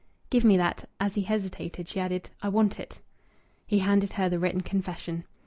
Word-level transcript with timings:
"Give 0.31 0.43
me 0.43 0.57
that." 0.57 0.89
As 0.99 1.13
he 1.13 1.21
hesitated, 1.21 1.87
she 1.87 1.99
added, 1.99 2.31
"I 2.41 2.49
want 2.49 2.79
it." 2.79 3.01
He 3.67 3.77
handed 3.77 4.13
her 4.13 4.29
the 4.29 4.39
written 4.39 4.61
confession. 4.61 5.25